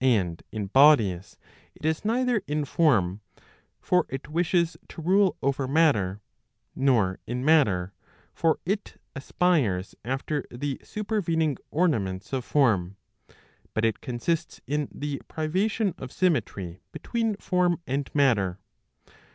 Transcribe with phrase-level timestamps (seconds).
[0.00, 1.36] And in bodies,
[1.74, 3.20] it is neither in form;
[3.78, 6.22] for it wishes to rule over matter;
[6.74, 7.92] nor in matter;
[8.32, 12.96] for it aspires after the supervening ornaments of form.
[13.74, 18.58] But it consists in the privation of symmetry between form and matter.